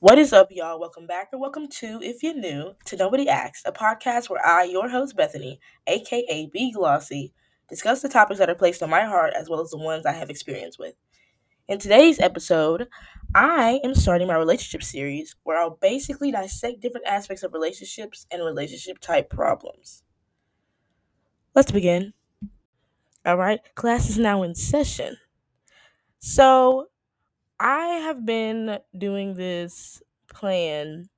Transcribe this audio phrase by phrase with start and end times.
[0.00, 0.78] What is up, y'all?
[0.78, 4.62] Welcome back or welcome to, if you're new, to Nobody Asked, a podcast where I,
[4.62, 5.58] your host Bethany,
[5.88, 7.32] aka B Glossy,
[7.68, 10.12] discuss the topics that are placed on my heart as well as the ones I
[10.12, 10.94] have experience with.
[11.66, 12.86] In today's episode,
[13.34, 18.44] I am starting my relationship series where I'll basically dissect different aspects of relationships and
[18.44, 20.04] relationship type problems.
[21.56, 22.12] Let's begin.
[23.26, 25.16] All right, class is now in session.
[26.20, 26.86] So,
[27.60, 31.08] I have been doing this plan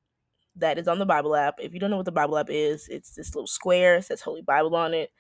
[0.57, 1.57] that is on the Bible app.
[1.61, 4.23] If you don't know what the Bible app is, it's this little square, it says
[4.23, 5.11] Holy Bible on it.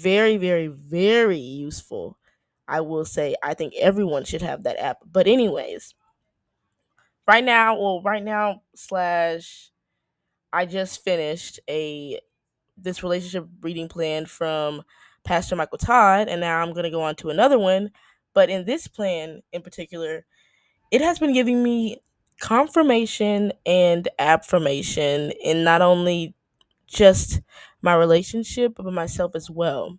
[0.00, 2.18] Very, very, very useful.
[2.68, 4.98] I will say I think everyone should have that app.
[5.06, 5.94] But anyways,
[7.26, 9.70] right now, well, right now slash
[10.52, 12.20] I just finished a
[12.76, 14.82] this relationship reading plan from
[15.24, 17.90] Pastor Michael Todd, and now I'm gonna go on to another one.
[18.34, 20.26] But in this plan in particular,
[20.90, 21.98] it has been giving me
[22.40, 26.34] confirmation and affirmation in not only
[26.86, 27.40] just
[27.82, 29.98] my relationship, but myself as well.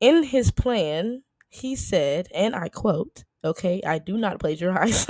[0.00, 5.06] In his plan, he said, and I quote, okay, I do not plagiarize.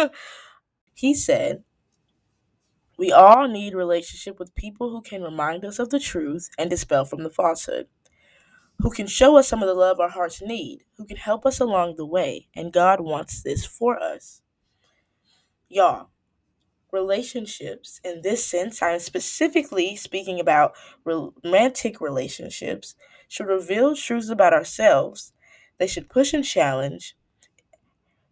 [0.94, 1.64] he said,
[2.96, 7.04] We all need relationship with people who can remind us of the truth and dispel
[7.04, 7.88] from the falsehood,
[8.80, 11.60] who can show us some of the love our hearts need, who can help us
[11.60, 14.42] along the way, and God wants this for us.
[15.72, 16.10] Y'all,
[16.92, 22.94] relationships in this sense, I'm specifically speaking about romantic relationships,
[23.26, 25.32] should reveal truths about ourselves.
[25.78, 27.16] They should push and challenge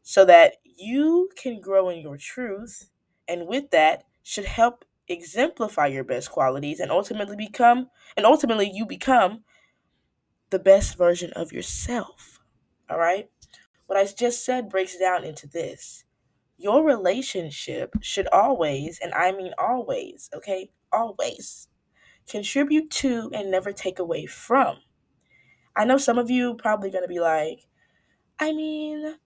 [0.02, 2.90] so that you can grow in your truth,
[3.26, 7.88] and with that, should help exemplify your best qualities and ultimately become
[8.18, 9.44] and ultimately you become
[10.50, 12.38] the best version of yourself.
[12.90, 13.30] All right?
[13.86, 16.04] What I just said breaks down into this
[16.60, 21.68] your relationship should always, and I mean always, okay, always
[22.28, 24.78] contribute to and never take away from.
[25.76, 27.66] I know some of you probably going to be like,
[28.38, 29.16] I mean,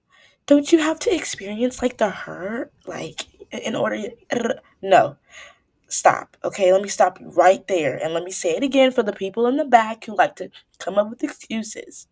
[0.47, 3.99] don't you have to experience like the hurt like in order
[4.83, 5.17] no.
[5.89, 6.37] Stop.
[6.45, 9.13] Okay, let me stop you right there and let me say it again for the
[9.13, 12.09] people in the back who like to come up with excuses.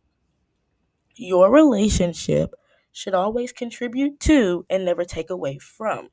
[1.17, 2.55] Your relationship
[2.93, 6.11] should always contribute to and never take away from.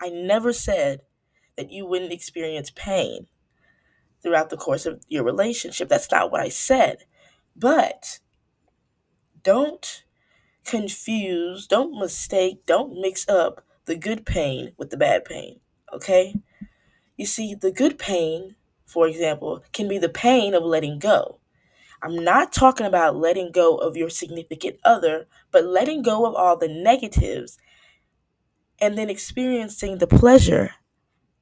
[0.00, 1.00] I never said
[1.56, 3.26] that you wouldn't experience pain
[4.22, 5.88] throughout the course of your relationship.
[5.88, 7.04] That's not what I said.
[7.54, 8.20] But
[9.42, 10.04] don't
[10.64, 15.60] confuse, don't mistake, don't mix up the good pain with the bad pain.
[15.92, 16.34] Okay?
[17.16, 21.38] You see, the good pain, for example, can be the pain of letting go.
[22.02, 26.56] I'm not talking about letting go of your significant other, but letting go of all
[26.56, 27.58] the negatives
[28.80, 30.74] and then experiencing the pleasure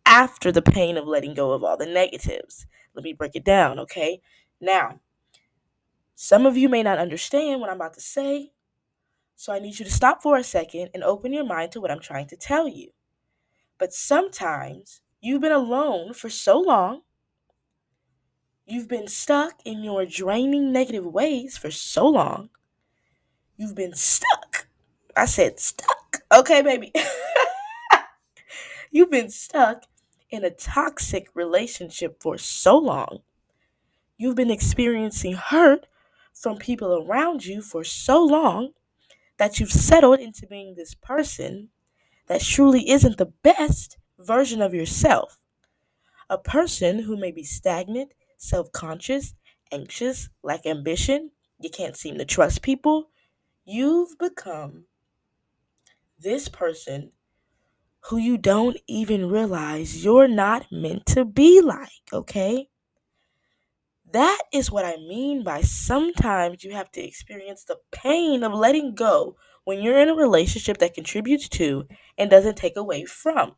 [0.06, 2.66] after the pain of letting go of all the negatives.
[2.94, 4.20] Let me break it down, okay?
[4.60, 5.00] Now,
[6.14, 8.52] some of you may not understand what I'm about to say,
[9.34, 11.90] so I need you to stop for a second and open your mind to what
[11.90, 12.90] I'm trying to tell you.
[13.78, 17.02] But sometimes you've been alone for so long
[18.66, 22.48] You've been stuck in your draining negative ways for so long.
[23.56, 24.68] You've been stuck.
[25.14, 26.22] I said stuck.
[26.32, 26.92] Okay, baby.
[28.90, 29.84] You've been stuck
[30.30, 33.20] in a toxic relationship for so long.
[34.16, 35.86] You've been experiencing hurt
[36.32, 38.70] from people around you for so long
[39.36, 41.68] that you've settled into being this person
[42.28, 45.40] that truly isn't the best version of yourself.
[46.30, 48.12] A person who may be stagnant
[48.44, 49.34] self conscious,
[49.72, 53.10] anxious, lack ambition, you can't seem to trust people,
[53.64, 54.86] you've become
[56.18, 57.12] this person
[58.08, 62.68] who you don't even realize you're not meant to be like, okay?
[64.12, 68.94] That is what I mean by sometimes you have to experience the pain of letting
[68.94, 71.86] go when you're in a relationship that contributes to
[72.16, 73.56] and doesn't take away from.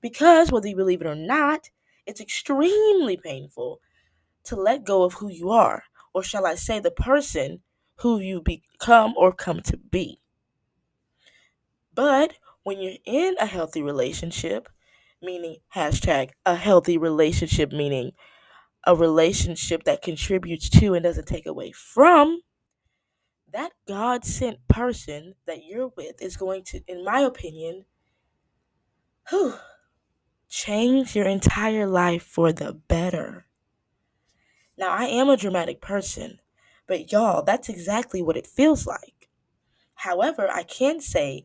[0.00, 1.70] Because whether you believe it or not,
[2.06, 3.80] it's extremely painful
[4.44, 7.60] to let go of who you are, or shall I say, the person
[7.96, 10.20] who you become or come to be.
[11.94, 14.68] But when you're in a healthy relationship,
[15.22, 18.12] meaning hashtag a healthy relationship, meaning
[18.86, 22.40] a relationship that contributes to and doesn't take away from,
[23.52, 27.84] that God sent person that you're with is going to, in my opinion,
[29.28, 29.54] whew,
[30.48, 33.46] change your entire life for the better.
[34.80, 36.38] Now, I am a dramatic person,
[36.86, 39.28] but y'all, that's exactly what it feels like.
[39.94, 41.44] However, I can say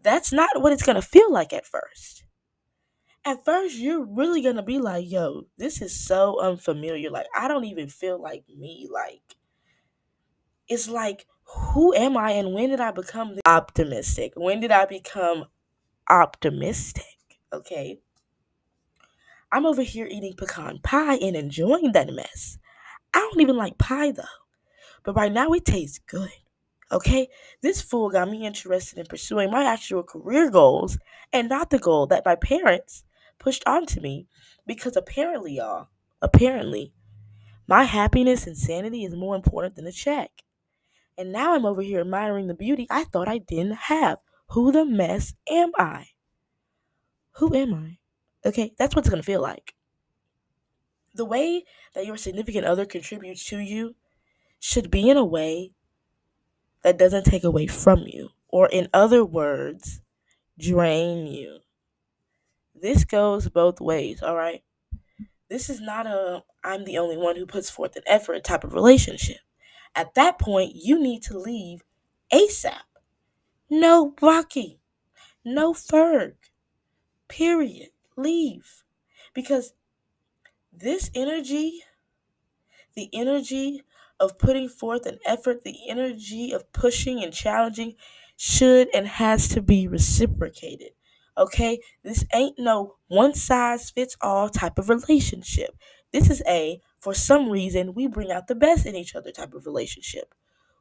[0.00, 2.22] that's not what it's going to feel like at first.
[3.24, 7.10] At first, you're really going to be like, yo, this is so unfamiliar.
[7.10, 8.88] Like, I don't even feel like me.
[8.88, 9.34] Like,
[10.68, 11.26] it's like,
[11.74, 14.34] who am I and when did I become optimistic?
[14.36, 15.46] When did I become
[16.08, 17.40] optimistic?
[17.52, 17.98] Okay.
[19.52, 22.58] I'm over here eating pecan pie and enjoying that mess.
[23.12, 24.24] I don't even like pie though.
[25.04, 26.30] But right now it tastes good.
[26.90, 27.28] Okay?
[27.60, 30.98] This fool got me interested in pursuing my actual career goals
[31.32, 33.04] and not the goal that my parents
[33.38, 34.26] pushed onto me
[34.66, 35.88] because apparently, y'all,
[36.22, 36.94] apparently,
[37.66, 40.30] my happiness and sanity is more important than a check.
[41.18, 44.18] And now I'm over here admiring the beauty I thought I didn't have.
[44.48, 46.08] Who the mess am I?
[47.32, 47.98] Who am I?
[48.44, 49.74] Okay, that's what it's gonna feel like.
[51.14, 53.94] The way that your significant other contributes to you
[54.58, 55.72] should be in a way
[56.82, 60.00] that doesn't take away from you, or in other words,
[60.58, 61.58] drain you.
[62.74, 64.62] This goes both ways, all right?
[65.48, 68.74] This is not a I'm the only one who puts forth an effort type of
[68.74, 69.38] relationship.
[69.94, 71.82] At that point, you need to leave
[72.32, 72.80] ASAP.
[73.70, 74.80] No Rocky.
[75.44, 76.34] No Ferg.
[77.28, 77.91] Period.
[78.16, 78.82] Leave.
[79.34, 79.72] Because
[80.72, 81.82] this energy,
[82.94, 83.82] the energy
[84.20, 87.94] of putting forth an effort, the energy of pushing and challenging
[88.36, 90.90] should and has to be reciprocated.
[91.36, 91.80] Okay?
[92.02, 95.76] This ain't no one size fits all type of relationship.
[96.12, 99.54] This is a, for some reason, we bring out the best in each other type
[99.54, 100.34] of relationship.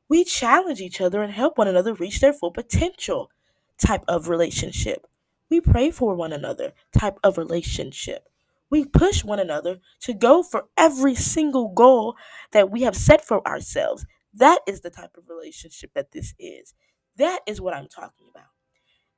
[0.09, 3.31] We challenge each other and help one another reach their full potential
[3.77, 5.07] type of relationship.
[5.51, 8.29] We pray for one another type of relationship.
[8.69, 12.15] We push one another to go for every single goal
[12.53, 14.05] that we have set for ourselves.
[14.33, 16.73] That is the type of relationship that this is.
[17.17, 18.47] That is what I'm talking about.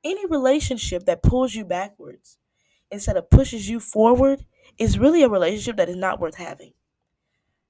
[0.03, 2.39] Any relationship that pulls you backwards
[2.89, 4.45] instead of pushes you forward
[4.79, 6.73] is really a relationship that is not worth having.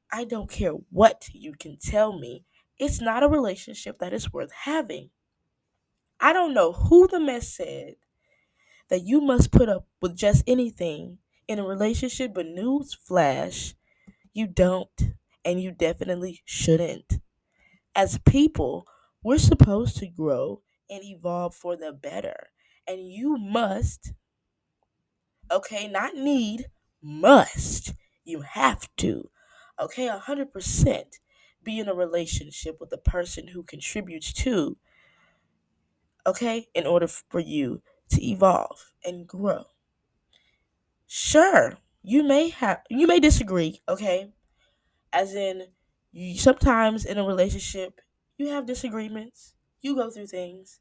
[0.10, 2.45] I don't care what you can tell me,
[2.80, 5.10] it's not a relationship that is worth having.
[6.19, 7.95] I don't know who the mess said
[8.89, 13.75] that you must put up with just anything in a relationship, but news flash,
[14.33, 15.13] you don't,
[15.45, 17.19] and you definitely shouldn't.
[17.95, 18.88] As people,
[19.24, 22.50] we're supposed to grow and evolve for the better,
[22.88, 24.13] and you must,
[25.51, 26.68] okay, not need,
[27.01, 27.94] must,
[28.24, 29.29] you have to,
[29.79, 31.19] okay, 100%
[31.63, 34.77] be in a relationship with a person who contributes to,
[36.25, 37.81] okay, in order for you
[38.15, 39.65] to evolve and grow.
[41.07, 44.33] Sure, you may have you may disagree, okay?
[45.13, 45.69] As in
[46.12, 48.01] you, sometimes in a relationship
[48.38, 49.56] you have disagreements.
[49.81, 50.80] You go through things.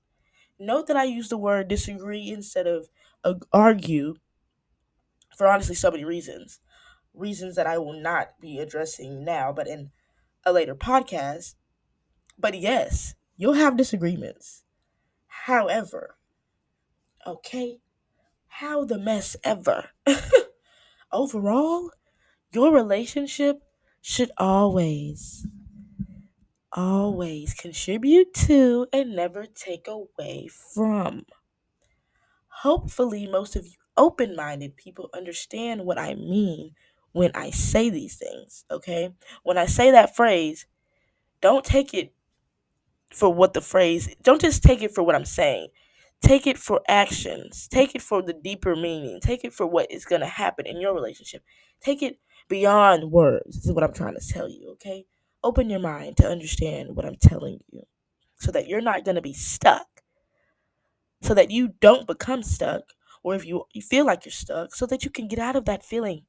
[0.59, 2.91] Note that I use the word disagree instead of
[3.25, 4.17] uh, argue
[5.37, 6.61] for honestly so many reasons.
[7.15, 9.91] Reasons that I will not be addressing now, but in
[10.45, 11.55] a later podcast.
[12.39, 14.65] But yes, you'll have disagreements.
[15.47, 16.17] However,
[17.27, 17.79] okay,
[18.49, 19.91] how the mess ever.
[21.13, 21.91] Overall,
[22.53, 23.63] your relationship
[24.03, 25.47] should always,
[26.73, 31.25] always contribute to and never take away from.
[32.63, 36.75] Hopefully, most of you open minded people understand what I mean
[37.13, 39.15] when I say these things, okay?
[39.43, 40.67] When I say that phrase,
[41.41, 42.15] don't take it
[43.13, 45.69] for what the phrase, don't just take it for what I'm saying.
[46.23, 47.69] Take it for actions.
[47.69, 49.21] Take it for the deeper meaning.
[49.21, 51.43] Take it for what is going to happen in your relationship.
[51.81, 55.07] Take it beyond words, this is what I'm trying to tell you, okay?
[55.43, 57.83] Open your mind to understand what I'm telling you
[58.37, 59.87] so that you're not going to be stuck.
[61.23, 62.83] So that you don't become stuck,
[63.23, 65.67] or if you, you feel like you're stuck, so that you can get out of
[65.67, 66.25] that feeling,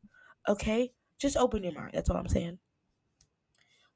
[0.47, 0.91] okay?
[1.19, 1.91] Just open your mind.
[1.93, 2.59] That's all I'm saying.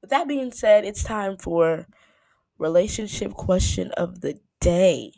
[0.02, 1.86] With that being said, it's time for
[2.58, 5.12] relationship question of the day.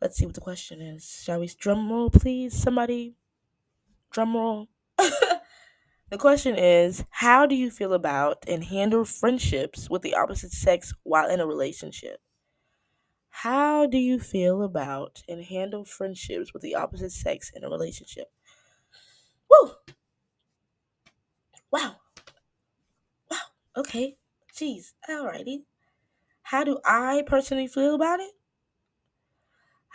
[0.00, 1.22] Let's see what the question is.
[1.24, 2.54] Shall we drum roll, please?
[2.54, 3.14] Somebody,
[4.10, 4.68] drum roll.
[4.98, 10.94] the question is How do you feel about and handle friendships with the opposite sex
[11.04, 12.20] while in a relationship?
[13.40, 18.30] How do you feel about and handle friendships with the opposite sex in a relationship?
[19.50, 19.72] Woo!
[21.70, 21.96] Wow.
[23.30, 23.38] Wow.
[23.76, 24.18] Okay.
[24.54, 24.92] Jeez.
[25.08, 25.64] Alrighty.
[26.44, 28.34] How do I personally feel about it?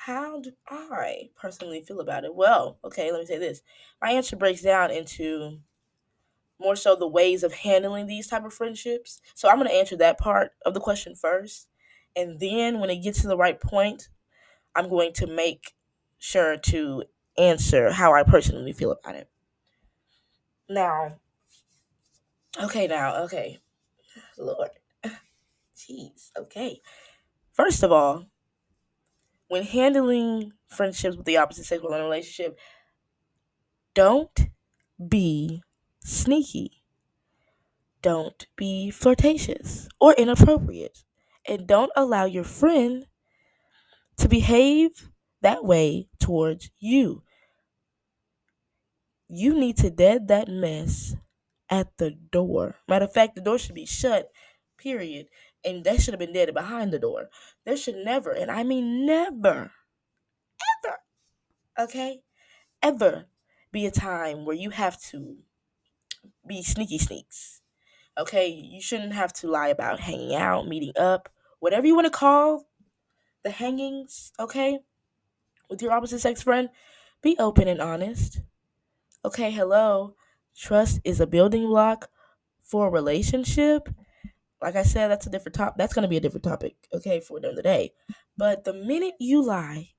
[0.06, 2.36] How do I personally feel about it?
[2.36, 3.62] Well, okay, let me say this.
[4.02, 5.60] My answer breaks down into
[6.60, 9.22] more so the ways of handling these type of friendships.
[9.34, 11.70] So I'm going to answer that part of the question first,
[12.18, 14.10] And then when it gets to the right point,
[14.76, 15.74] I'm going to make
[16.18, 17.06] sure to
[17.38, 19.30] answer how I personally feel about it.
[20.68, 21.20] Now,
[22.62, 23.60] okay, now, okay.
[24.38, 24.72] Lord.
[25.78, 26.82] Jeez, okay.
[27.54, 28.26] First of all,
[29.48, 32.58] when handling friendships with the opposite sex in a relationship,
[33.94, 34.48] don't
[35.08, 35.62] be
[36.04, 36.84] sneaky.
[38.02, 41.04] Don't be flirtatious or inappropriate.
[41.48, 43.08] And don't allow your friend
[44.18, 45.10] to behave
[45.42, 47.24] that way towards you.
[49.28, 51.16] You need to dead that mess
[51.70, 52.76] at the door.
[52.88, 54.30] Matter of fact, the door should be shut,
[54.78, 55.28] period.
[55.66, 57.30] And that should have been dead behind the door.
[57.66, 59.72] There should never, and I mean never,
[60.86, 60.98] ever,
[61.80, 62.24] okay,
[62.82, 63.26] ever
[63.72, 65.38] be a time where you have to
[66.46, 67.62] be sneaky sneaks.
[68.18, 71.30] Okay, you shouldn't have to lie about hanging out, meeting up,
[71.60, 72.68] whatever you want to call
[73.44, 74.80] the hangings, okay,
[75.70, 76.70] with your opposite sex friend.
[77.22, 78.42] Be open and honest.
[79.26, 80.16] Okay, hello.
[80.56, 82.10] Trust is a building block
[82.62, 83.90] for a relationship.
[84.64, 85.78] Like I said, that's a different top.
[85.78, 87.94] That's gonna be a different topic, okay, for the day.
[88.38, 89.92] But the minute you lie,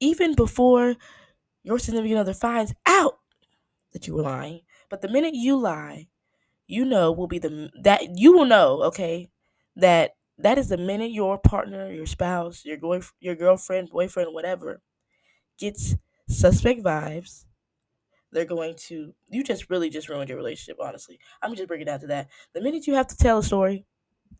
[0.00, 0.96] even before
[1.64, 3.18] your significant other finds out
[3.92, 6.08] that you were lying, but the minute you lie,
[6.66, 9.30] you know will be the that you will know, okay,
[9.76, 14.82] that that is the minute your partner, your spouse, your going, your girlfriend, boyfriend, whatever,
[15.58, 15.96] gets
[16.28, 17.44] suspect vibes.
[18.32, 20.76] They're going to you just really just ruined your relationship.
[20.80, 22.28] Honestly, I'm just bringing it down to that.
[22.54, 23.86] The minute you have to tell a story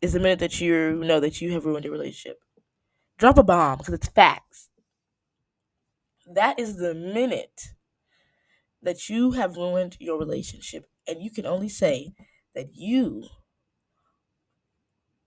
[0.00, 2.40] is the minute that you know that you have ruined your relationship.
[3.16, 4.68] Drop a bomb because it's facts.
[6.26, 7.68] That is the minute
[8.82, 12.12] that you have ruined your relationship, and you can only say
[12.54, 13.24] that you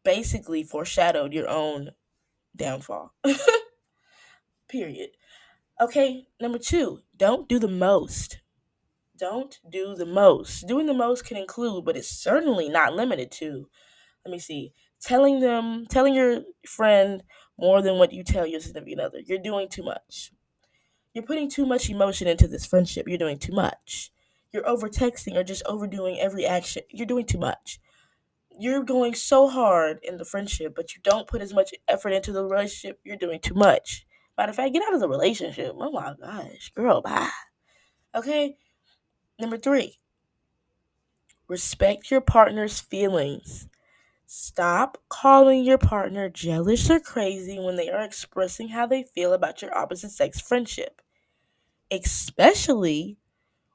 [0.04, 1.92] basically foreshadowed your own
[2.56, 3.14] downfall.
[4.70, 5.10] Period.
[5.80, 8.40] Okay, number two, don't do the most.
[9.22, 10.68] Don't do the most.
[10.68, 13.70] Doing the most can include, but it's certainly not limited to.
[14.26, 14.74] Let me see.
[15.00, 17.24] Telling them, telling your friend
[17.58, 19.20] more than what you tell your significant other.
[19.20, 20.32] You're doing too much.
[21.14, 23.08] You're putting too much emotion into this friendship.
[23.08, 24.12] You're doing too much.
[24.52, 26.84] You're over texting or just overdoing every action.
[26.90, 27.80] You're doing too much
[28.60, 32.32] you're going so hard in the friendship, but you don't put as much effort into
[32.32, 34.06] the relationship, you're doing too much.
[34.38, 35.74] Matter of fact, get out of the relationship.
[35.78, 37.30] Oh my gosh, girl, bye.
[38.16, 38.58] Okay?
[39.42, 39.98] Number three,
[41.48, 43.68] respect your partner's feelings.
[44.28, 49.62] Stop calling your partner jealous or crazy when they are expressing how they feel about
[49.62, 51.02] your opposite sex friendship.
[51.92, 53.18] Especially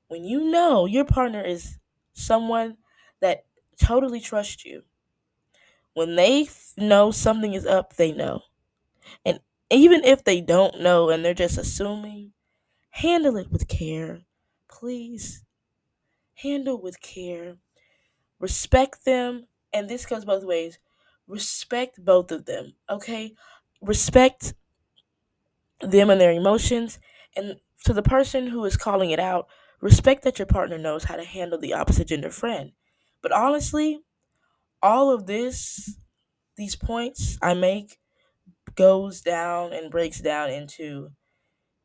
[0.08, 1.78] when you know your partner is
[2.14, 2.78] someone
[3.20, 3.44] that
[3.80, 4.84] totally trusts you.
[5.94, 8.42] When they know something is up, they know.
[9.24, 12.34] And even if they don't know and they're just assuming,
[12.90, 14.22] handle it with care.
[14.68, 15.45] Please.
[16.36, 17.56] Handle with care.
[18.40, 19.48] Respect them.
[19.72, 20.78] And this goes both ways.
[21.28, 23.34] Respect both of them, okay?
[23.82, 24.54] Respect
[25.80, 26.98] them and their emotions.
[27.34, 29.46] And to the person who is calling it out,
[29.80, 32.72] respect that your partner knows how to handle the opposite gender friend.
[33.22, 34.00] But honestly,
[34.82, 35.96] all of this,
[36.56, 37.98] these points I make,
[38.76, 41.10] goes down and breaks down into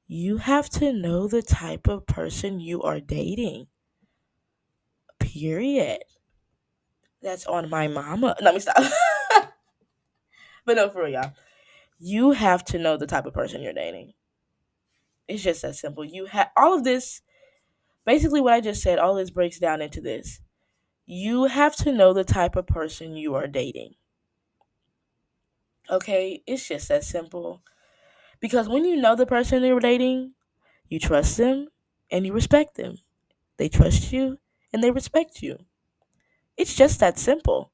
[0.08, 3.68] you have to know the type of person you are dating.
[5.32, 6.04] Period.
[7.22, 8.36] That's on my mama.
[8.42, 8.78] Let me stop.
[10.66, 11.34] but no, for real, y'all.
[12.00, 14.14] You have to know the type of person you're dating.
[15.28, 16.04] It's just that simple.
[16.04, 17.22] You have all of this.
[18.06, 20.42] Basically, what I just said, all this breaks down into this
[21.06, 23.94] you have to know the type of person you are dating.
[25.90, 27.62] Okay, it's just that simple.
[28.40, 30.34] Because when you know the person you're dating,
[30.88, 31.68] you trust them
[32.10, 32.96] and you respect them.
[33.58, 34.38] They trust you
[34.74, 35.58] and they respect you.
[36.58, 37.72] It's just that simple.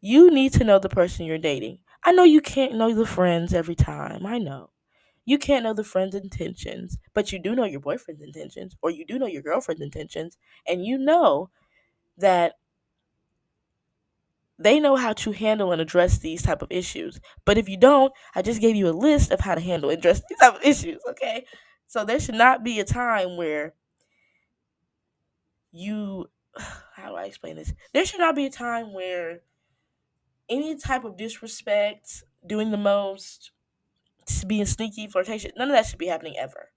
[0.00, 1.80] You need to know the person you're dating.
[2.04, 4.26] I know you can't know the friends every time.
[4.26, 4.70] I know.
[5.24, 9.06] You can't know the friend's intentions, but you do know your boyfriend's intentions, or you
[9.06, 11.50] do know your girlfriend's intentions, and you know
[12.18, 12.54] that
[14.58, 17.20] they know how to handle and address these type of issues.
[17.44, 19.98] But if you don't, I just gave you a list of how to handle and
[19.98, 21.44] address these type of issues, okay?
[21.86, 23.74] So there should not be a time where
[25.72, 26.30] you
[26.96, 27.72] how do I explain this?
[27.92, 29.42] There should not be a time where
[30.48, 33.50] any type of disrespect, doing the most,
[34.46, 36.70] being sneaky, flirtation, none of that should be happening ever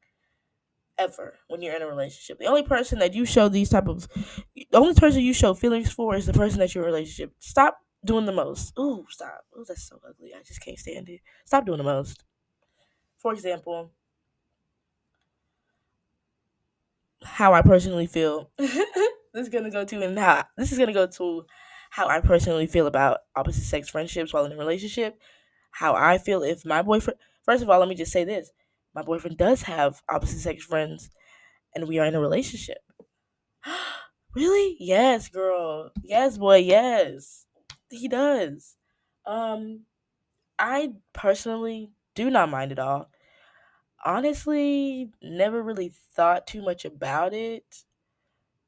[0.98, 2.40] ever when you're in a relationship.
[2.40, 4.08] The only person that you show these type of
[4.56, 7.34] the only person you show feelings for is the person that you're in a relationship.
[7.40, 8.74] Stop doing the most.
[8.80, 9.46] Ooh, stop.
[9.56, 10.32] Oh, that's so ugly.
[10.34, 11.22] I just can't stand it.
[11.46, 12.24] Stop doing the most.
[13.18, 13.92] For example,
[17.26, 18.52] how I personally feel.
[18.58, 18.88] this
[19.36, 21.46] is gonna go to and how this is gonna go to
[21.92, 25.20] how I personally feel about opposite sex friendships while in a relationship.
[25.72, 27.20] How I feel if my boyfriend.
[27.44, 28.52] First of all, let me just say this:
[28.94, 31.10] my boyfriend does have opposite sex friends,
[31.76, 32.80] and we are in a relationship.
[34.36, 34.78] really?
[34.80, 35.92] Yes, girl.
[36.04, 36.58] Yes, boy.
[36.58, 37.46] Yes,
[37.90, 38.76] he does.
[39.26, 39.82] Um,
[40.60, 43.10] I personally do not mind at all
[44.06, 47.86] honestly never really thought too much about it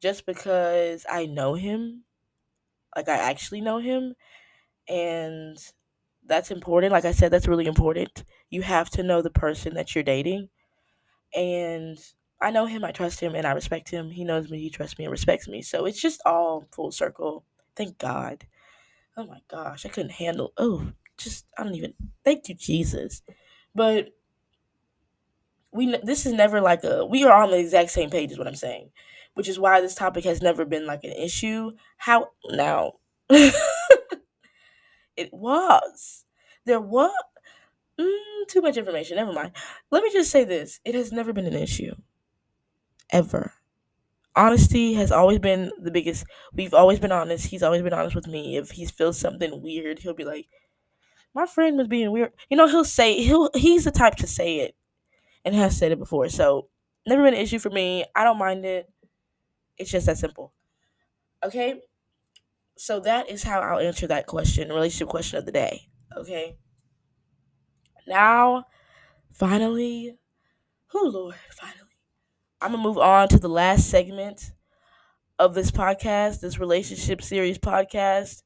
[0.01, 2.03] just because I know him.
[2.96, 4.15] Like, I actually know him.
[4.89, 5.58] And
[6.25, 6.94] that's important.
[6.94, 8.24] Like I said, that's really important.
[8.50, 10.50] You have to know the person that you're dating.
[11.36, 11.98] And
[12.41, 14.12] I know him, I trust him, and I respect him.
[14.12, 15.62] He knows me, he trusts me, and respects me.
[15.62, 17.46] So it's just all full circle.
[17.75, 18.46] Thank God.
[19.17, 20.53] Oh my gosh, I couldn't handle.
[20.58, 21.94] Oh, just, I don't even.
[22.24, 23.24] Thank you, Jesus.
[23.75, 24.10] But
[25.72, 28.48] we this is never like a we are on the exact same page is what
[28.48, 28.90] I'm saying,
[29.34, 31.72] which is why this topic has never been like an issue.
[31.98, 32.94] How now?
[33.30, 33.54] it
[35.32, 36.26] was
[36.66, 37.12] there was
[38.00, 39.18] mm, too much information.
[39.18, 39.52] Never mind.
[39.92, 41.96] Let me just say this: it has never been an issue,
[43.12, 43.54] ever.
[44.36, 46.26] Honesty has always been the biggest.
[46.54, 47.48] We've always been honest.
[47.48, 48.58] He's always been honest with me.
[48.58, 50.48] If he feels something weird, he'll be like,
[51.34, 54.60] "My friend was being weird." You know, he'll say he'll he's the type to say
[54.60, 54.76] it
[55.48, 56.27] and has said it before.
[56.27, 56.68] So
[57.08, 58.04] never been an issue for me.
[58.13, 58.92] I don't mind it.
[59.77, 60.54] It's just that simple.
[61.44, 61.80] Okay?
[62.77, 65.88] So that is how I'll answer that question, relationship question of the day.
[66.18, 66.58] Okay?
[68.06, 68.66] Now,
[69.34, 70.18] finally,
[70.94, 71.83] oh Lord, finally.
[72.60, 74.51] I'm gonna move on to the last segment
[75.40, 78.44] of this podcast, this relationship series podcast,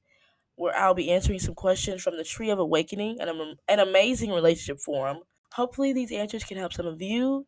[0.55, 4.79] where I'll be answering some questions from the Tree of Awakening, an, an amazing relationship
[4.79, 5.21] forum
[5.53, 7.47] Hopefully, these answers can help some of you.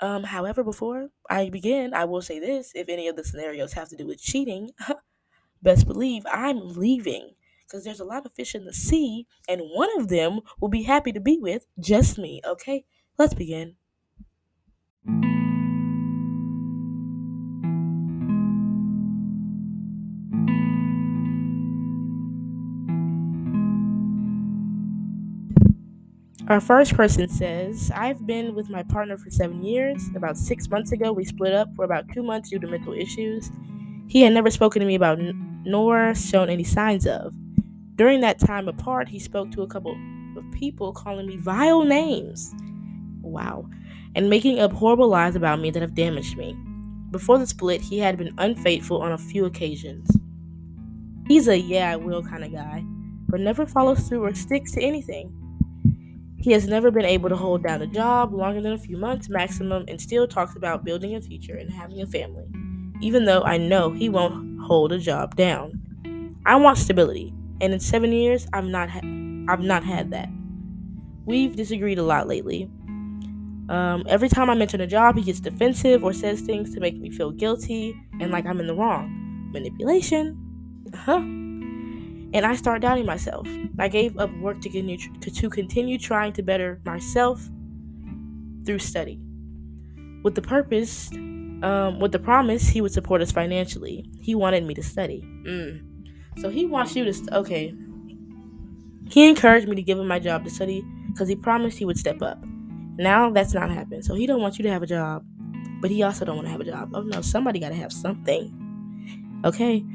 [0.00, 3.88] Um, however, before I begin, I will say this if any of the scenarios have
[3.90, 4.70] to do with cheating,
[5.62, 7.34] best believe I'm leaving
[7.66, 10.84] because there's a lot of fish in the sea, and one of them will be
[10.84, 12.40] happy to be with just me.
[12.46, 12.84] Okay,
[13.18, 13.76] let's begin.
[26.48, 30.00] Our first person says, I've been with my partner for seven years.
[30.14, 33.50] About six months ago, we split up for about two months due to mental issues.
[34.06, 37.34] He had never spoken to me about n- nor shown any signs of.
[37.96, 39.98] During that time apart, he spoke to a couple
[40.36, 42.54] of people calling me vile names.
[43.22, 43.68] Wow.
[44.14, 46.56] And making up horrible lies about me that have damaged me.
[47.10, 50.08] Before the split, he had been unfaithful on a few occasions.
[51.26, 52.84] He's a yeah, I will kind of guy,
[53.28, 55.32] but never follows through or sticks to anything.
[56.38, 59.28] He has never been able to hold down a job longer than a few months
[59.28, 62.46] maximum and still talks about building a future and having a family,
[63.00, 65.82] even though I know he won't hold a job down.
[66.44, 69.00] I want stability, and in seven years, I've not, ha-
[69.48, 70.28] I've not had that.
[71.24, 72.70] We've disagreed a lot lately.
[73.68, 76.96] Um, every time I mention a job, he gets defensive or says things to make
[76.96, 79.50] me feel guilty and like I'm in the wrong.
[79.52, 80.38] Manipulation.
[80.94, 81.20] Huh?
[82.36, 83.48] And I start doubting myself.
[83.78, 87.48] I gave up work to continue, to continue trying to better myself
[88.66, 89.18] through study.
[90.22, 91.10] With the purpose,
[91.62, 94.10] um, with the promise, he would support us financially.
[94.20, 95.22] He wanted me to study.
[95.46, 95.80] Mm.
[96.38, 97.74] So he wants you to, st- okay.
[99.08, 101.98] He encouraged me to give him my job to study because he promised he would
[101.98, 102.38] step up.
[102.98, 104.04] Now that's not happened.
[104.04, 105.24] So he don't want you to have a job,
[105.80, 106.90] but he also don't want to have a job.
[106.92, 108.52] Oh no, somebody got to have something.
[109.42, 109.86] Okay,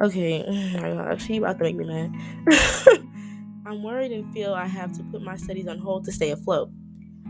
[0.00, 0.44] Okay,
[0.80, 2.14] my gosh, she about to make me mad.
[3.66, 6.70] I'm worried and feel I have to put my studies on hold to stay afloat.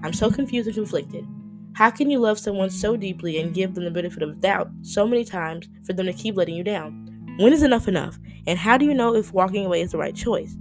[0.02, 1.26] I'm so confused and conflicted.
[1.74, 5.06] How can you love someone so deeply and give them the benefit of doubt so
[5.06, 7.34] many times for them to keep letting you down?
[7.38, 8.18] When is enough enough?
[8.46, 10.56] And how do you know if walking away is the right choice?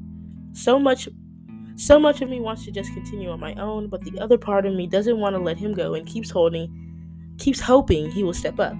[0.54, 1.08] So much
[1.76, 4.66] so much of me wants to just continue on my own, but the other part
[4.66, 6.76] of me doesn't want to let him go and keeps holding
[7.38, 8.76] keeps hoping he will step up.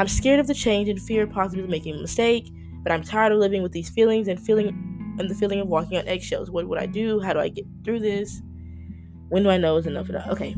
[0.00, 2.50] I'm scared of the change and fear possibly making a mistake,
[2.82, 4.68] but I'm tired of living with these feelings and feeling
[5.18, 6.50] and the feeling of walking on eggshells.
[6.50, 7.20] What would I do?
[7.20, 8.40] How do I get through this?
[9.28, 10.26] When do I know is enough enough?
[10.28, 10.56] Okay.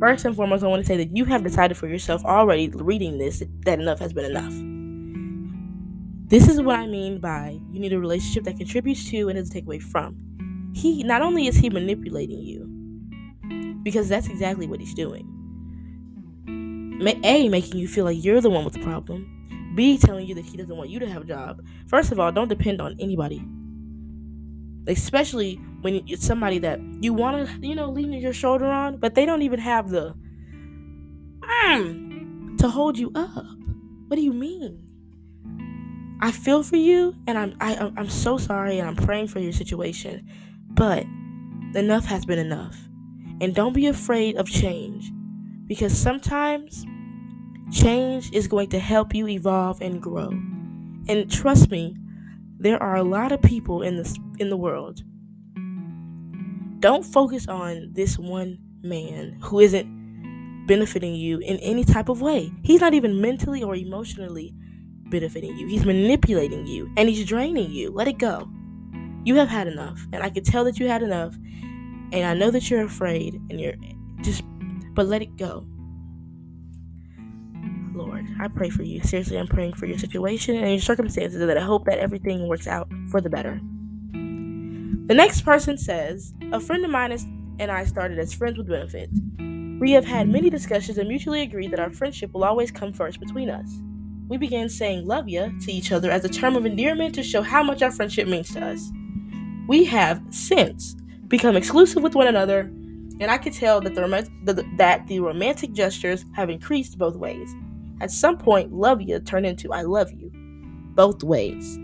[0.00, 3.18] First and foremost, I want to say that you have decided for yourself already reading
[3.18, 4.54] this that enough has been enough.
[6.30, 9.52] This is what I mean by you need a relationship that contributes to and doesn't
[9.52, 10.16] take away from.
[10.74, 12.64] He not only is he manipulating you,
[13.82, 15.36] because that's exactly what he's doing.
[17.06, 19.72] A, making you feel like you're the one with the problem.
[19.74, 21.64] B telling you that he doesn't want you to have a job.
[21.86, 23.44] First of all, don't depend on anybody.
[24.86, 29.14] Especially when it's somebody that you want to, you know, lean your shoulder on, but
[29.14, 30.14] they don't even have the
[31.40, 33.46] mm, to hold you up.
[34.08, 34.86] What do you mean?
[36.20, 39.28] I feel for you, and I'm I, am i am so sorry, and I'm praying
[39.28, 40.28] for your situation.
[40.68, 41.04] But
[41.74, 42.76] enough has been enough,
[43.40, 45.10] and don't be afraid of change,
[45.70, 46.84] because sometimes
[47.70, 50.28] change is going to help you evolve and grow.
[51.06, 51.94] And trust me,
[52.58, 55.04] there are a lot of people in this in the world.
[56.80, 62.50] Don't focus on this one man who isn't benefiting you in any type of way.
[62.64, 64.52] He's not even mentally or emotionally
[65.04, 65.68] benefiting you.
[65.68, 67.92] He's manipulating you and he's draining you.
[67.92, 68.50] Let it go.
[69.22, 70.04] You have had enough.
[70.12, 71.36] And I can tell that you had enough.
[72.12, 73.76] And I know that you're afraid and you're
[74.22, 74.42] just,
[75.00, 75.64] but let it go.
[77.94, 79.02] Lord, I pray for you.
[79.02, 82.66] Seriously, I'm praying for your situation and your circumstances that I hope that everything works
[82.66, 83.58] out for the better.
[84.12, 87.12] The next person says, A friend of mine
[87.58, 89.18] and I started as friends with benefits.
[89.80, 93.20] We have had many discussions and mutually agreed that our friendship will always come first
[93.20, 93.80] between us
[94.30, 97.42] we began saying love ya to each other as a term of endearment to show
[97.42, 98.92] how much our friendship means to us.
[99.66, 100.94] We have since
[101.26, 102.70] become exclusive with one another,
[103.20, 107.54] and I could tell that the, the, that the romantic gestures have increased both ways.
[108.00, 110.30] At some point, love ya turned into I love you,
[110.94, 111.78] both ways.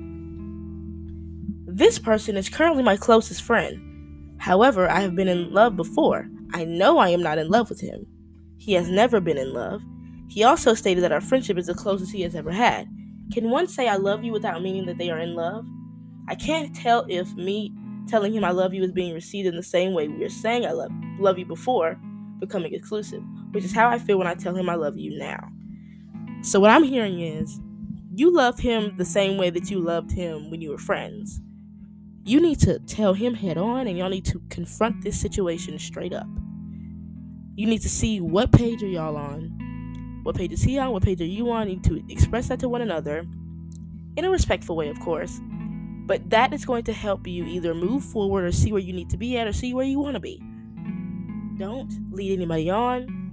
[1.67, 4.35] This person is currently my closest friend.
[4.39, 6.27] However, I have been in love before.
[6.55, 8.07] I know I am not in love with him.
[8.57, 9.83] He has never been in love,
[10.29, 12.89] he also stated that our friendship is the closest he has ever had.
[13.33, 15.65] Can one say I love you without meaning that they are in love?
[16.29, 17.73] I can't tell if me
[18.07, 20.65] telling him I love you is being received in the same way we are saying
[20.67, 21.99] I love, love you before
[22.39, 25.49] becoming exclusive, which is how I feel when I tell him I love you now.
[26.43, 27.61] So, what I'm hearing is
[28.15, 31.41] you love him the same way that you loved him when you were friends.
[32.25, 36.13] You need to tell him head on and y'all need to confront this situation straight
[36.13, 36.27] up.
[37.55, 39.57] You need to see what page are y'all on
[40.27, 40.91] what page is he on?
[40.91, 41.69] What page are you on?
[41.69, 43.25] You need to express that to one another
[44.17, 45.41] in a respectful way, of course.
[46.07, 49.11] But that is going to help you either move forward or see where you need
[49.11, 50.41] to be at or see where you want to be.
[51.59, 53.33] Don't lead anybody on.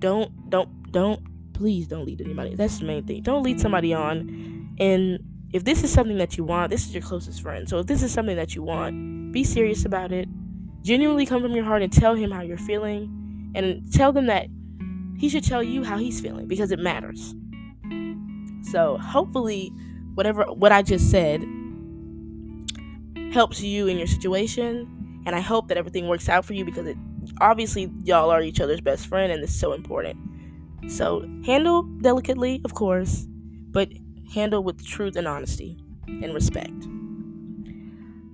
[0.00, 2.56] Don't, don't, don't, please don't lead anybody.
[2.56, 3.22] That's the main thing.
[3.22, 4.74] Don't lead somebody on.
[4.80, 5.20] And
[5.52, 7.68] if this is something that you want, this is your closest friend.
[7.68, 10.28] So if this is something that you want, be serious about it.
[10.82, 13.52] Genuinely come from your heart and tell him how you're feeling.
[13.54, 14.48] And tell them that
[15.18, 17.34] he should tell you how he's feeling because it matters.
[18.70, 19.72] So hopefully,
[20.14, 21.44] whatever what I just said
[23.32, 26.86] helps you in your situation, and I hope that everything works out for you because
[26.86, 26.96] it
[27.40, 30.16] obviously y'all are each other's best friend, and it's so important.
[30.88, 33.26] So handle delicately, of course,
[33.70, 33.88] but
[34.32, 36.88] handle with truth and honesty and respect.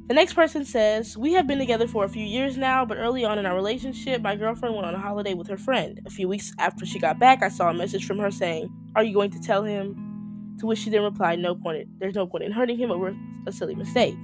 [0.07, 3.25] The next person says, We have been together for a few years now, but early
[3.25, 6.01] on in our relationship, my girlfriend went on a holiday with her friend.
[6.05, 9.03] A few weeks after she got back, I saw a message from her saying, Are
[9.03, 10.57] you going to tell him?
[10.61, 11.89] To which she then replied, No point.
[11.99, 14.15] There's no point in hurting him over a silly mistake.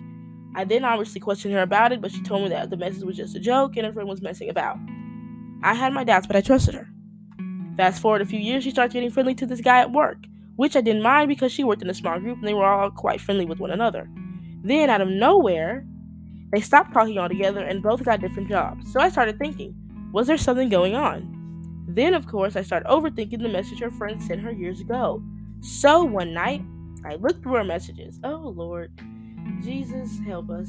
[0.54, 3.16] I then obviously questioned her about it, but she told me that the message was
[3.16, 4.78] just a joke and her friend was messing about.
[5.62, 6.88] I had my doubts, but I trusted her.
[7.76, 10.18] Fast forward a few years, she started getting friendly to this guy at work,
[10.56, 12.90] which I didn't mind because she worked in a small group and they were all
[12.90, 14.08] quite friendly with one another.
[14.62, 15.86] Then, out of nowhere,
[16.52, 18.92] they stopped talking altogether and both got different jobs.
[18.92, 19.74] So I started thinking,
[20.12, 21.84] was there something going on?
[21.88, 25.22] Then, of course, I started overthinking the message her friend sent her years ago.
[25.60, 26.62] So one night,
[27.04, 28.18] I looked through her messages.
[28.24, 28.92] Oh, Lord.
[29.62, 30.68] Jesus, help us.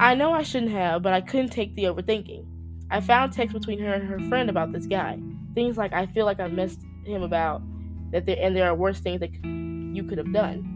[0.00, 2.46] I know I shouldn't have, but I couldn't take the overthinking.
[2.90, 5.18] I found text between her and her friend about this guy.
[5.54, 7.62] Things like, I feel like I've messed him about,
[8.10, 10.68] that there, and there are worse things that you could have done.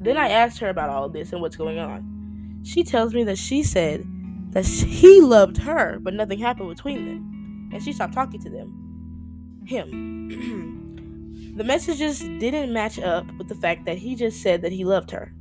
[0.00, 2.60] Then I asked her about all this and what's going on.
[2.64, 4.04] She tells me that she said
[4.50, 9.62] that he loved her, but nothing happened between them, and she stopped talking to them.
[9.66, 11.54] Him.
[11.56, 15.10] the messages didn't match up with the fact that he just said that he loved
[15.10, 15.32] her.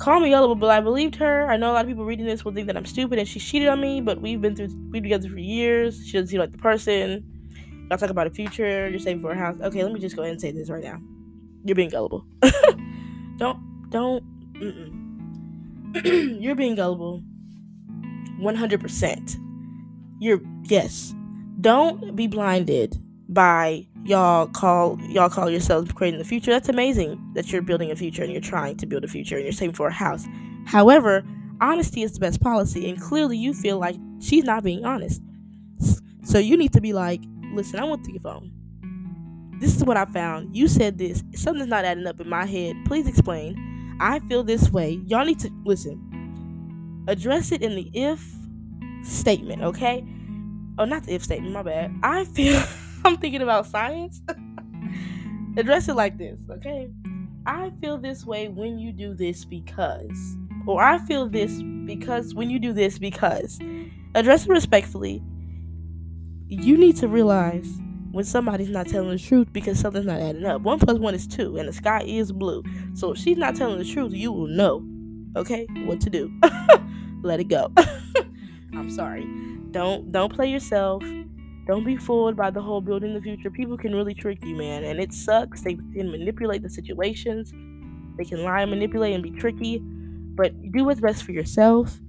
[0.00, 1.46] Call me gullible, but I believed her.
[1.50, 3.38] I know a lot of people reading this will think that I'm stupid and she
[3.38, 6.04] cheated on me, but we've been through we've been together for years.
[6.06, 7.22] She doesn't seem like the person.
[7.88, 8.88] Y'all talk about a future.
[8.88, 9.56] You're saving for a house.
[9.60, 10.98] Okay, let me just go ahead and say this right now.
[11.64, 12.24] You're being gullible.
[13.36, 13.58] don't
[13.90, 14.22] don't
[16.04, 17.22] you're being gullible
[18.40, 19.36] 100%
[20.20, 21.14] you're yes
[21.60, 22.96] don't be blinded
[23.28, 27.96] by y'all call y'all call yourselves creating the future that's amazing that you're building a
[27.96, 30.26] future and you're trying to build a future and you're saving for a house
[30.66, 31.22] however
[31.60, 35.20] honesty is the best policy and clearly you feel like she's not being honest
[36.22, 37.20] so you need to be like
[37.52, 38.50] listen i want to your phone
[39.60, 40.56] this is what I found.
[40.56, 41.22] You said this.
[41.34, 42.76] Something's not adding up in my head.
[42.86, 43.98] Please explain.
[44.00, 45.02] I feel this way.
[45.06, 47.04] Y'all need to listen.
[47.06, 48.24] Address it in the if
[49.02, 50.02] statement, okay?
[50.78, 51.94] Oh, not the if statement, my bad.
[52.02, 52.62] I feel
[53.04, 54.22] I'm thinking about science.
[55.56, 56.90] Address it like this, okay?
[57.46, 60.36] I feel this way when you do this because.
[60.66, 63.58] Or I feel this because when you do this because.
[64.14, 65.22] Address it respectfully.
[66.48, 67.68] You need to realize
[68.12, 70.62] when somebody's not telling the truth because something's not adding up.
[70.62, 72.62] One plus one is two, and the sky is blue.
[72.94, 74.84] So if she's not telling the truth, you will know,
[75.36, 76.32] okay, what to do.
[77.22, 77.72] Let it go.
[78.72, 79.26] I'm sorry.
[79.70, 81.04] Don't don't play yourself.
[81.70, 83.48] Don't be fooled by the whole building the future.
[83.48, 85.60] People can really trick you, man, and it sucks.
[85.60, 87.52] They can manipulate the situations.
[88.18, 92.00] They can lie manipulate and be tricky, but do what's best for yourself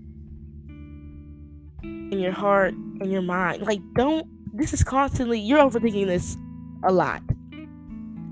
[1.84, 3.62] in your heart and your mind.
[3.62, 6.38] Like, don't this is constantly, you're overthinking this
[6.84, 7.22] a lot.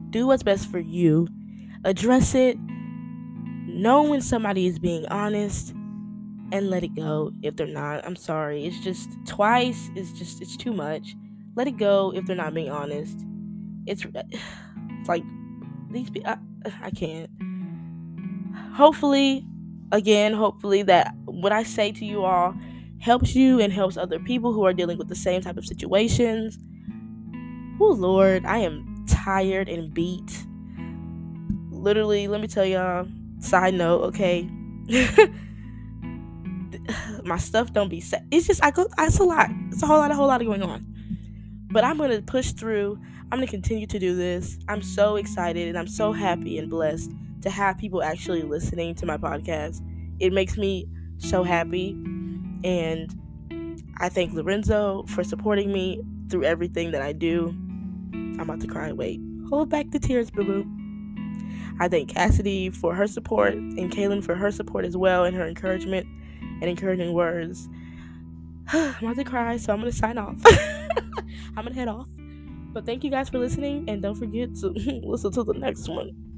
[0.10, 1.28] Do what's best for you,
[1.86, 2.58] address it,
[3.68, 5.76] know when somebody is being honest,
[6.51, 8.05] and let it go if they're not.
[8.05, 8.65] I'm sorry.
[8.65, 11.15] It's just twice is just, it's too much.
[11.55, 13.25] Let it go if they're not being honest.
[13.85, 15.23] It's, it's like
[15.91, 16.38] these I,
[16.83, 17.29] I can't.
[18.73, 19.45] Hopefully,
[19.91, 22.55] again, hopefully that what I say to you all
[22.99, 26.57] helps you and helps other people who are dealing with the same type of situations.
[27.81, 30.45] Oh, Lord, I am tired and beat.
[31.71, 33.07] Literally, let me tell y'all,
[33.39, 34.49] side note, okay?
[37.30, 38.26] My stuff don't be set.
[38.32, 39.52] It's just, I go, it's a lot.
[39.72, 40.84] It's a whole lot, a whole lot of going on.
[41.72, 43.00] But I'm to push through.
[43.32, 44.58] I'm to continue to do this.
[44.68, 47.12] I'm so excited and I'm so happy and blessed
[47.44, 49.80] to have people actually listening to my podcast.
[50.20, 50.88] It makes me
[51.20, 51.92] so happy
[52.63, 53.13] and
[53.98, 57.50] I thank Lorenzo for supporting me through everything that I do.
[58.12, 58.92] I'm about to cry.
[58.92, 60.68] Wait, hold back the tears, boo boo.
[61.80, 65.46] I thank Cassidy for her support and Kaylin for her support as well and her
[65.46, 66.08] encouragement
[66.62, 67.67] and encouraging words.
[68.74, 70.41] I'm about to cry, so I'm to sign off.
[71.58, 72.08] I'm to head off.
[72.72, 74.67] But thank you guys for listening, and don't forget to
[75.04, 76.29] listen to the next one.